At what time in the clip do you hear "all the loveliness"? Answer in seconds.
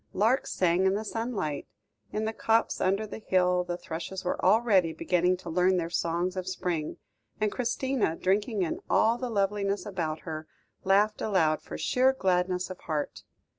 8.89-9.85